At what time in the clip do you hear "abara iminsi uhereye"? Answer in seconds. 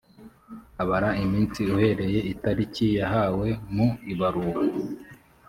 0.81-2.19